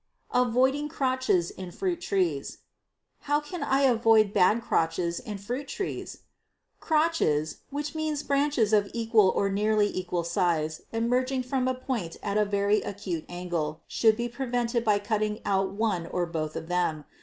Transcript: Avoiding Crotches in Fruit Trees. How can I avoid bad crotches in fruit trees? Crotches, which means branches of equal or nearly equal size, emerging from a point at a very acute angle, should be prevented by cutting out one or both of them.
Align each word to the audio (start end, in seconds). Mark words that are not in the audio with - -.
Avoiding 0.33 0.89
Crotches 0.89 1.51
in 1.51 1.69
Fruit 1.69 2.01
Trees. 2.01 2.57
How 3.29 3.39
can 3.39 3.61
I 3.61 3.81
avoid 3.81 4.33
bad 4.33 4.63
crotches 4.63 5.19
in 5.19 5.37
fruit 5.37 5.67
trees? 5.67 6.21
Crotches, 6.79 7.57
which 7.69 7.93
means 7.93 8.23
branches 8.23 8.73
of 8.73 8.89
equal 8.95 9.29
or 9.29 9.47
nearly 9.47 9.95
equal 9.95 10.23
size, 10.23 10.81
emerging 10.91 11.43
from 11.43 11.67
a 11.67 11.75
point 11.75 12.17
at 12.23 12.35
a 12.35 12.45
very 12.45 12.81
acute 12.81 13.25
angle, 13.29 13.83
should 13.87 14.17
be 14.17 14.27
prevented 14.27 14.83
by 14.83 14.97
cutting 14.97 15.39
out 15.45 15.69
one 15.73 16.07
or 16.07 16.25
both 16.25 16.55
of 16.55 16.67
them. 16.67 17.05